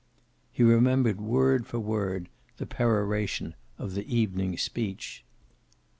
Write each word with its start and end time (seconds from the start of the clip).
He 0.51 0.63
remembered 0.63 1.21
word 1.21 1.67
for 1.67 1.79
word 1.79 2.27
the 2.57 2.65
peroration 2.65 3.53
of 3.77 3.93
the 3.93 4.11
evening's 4.17 4.63
speech. 4.63 5.23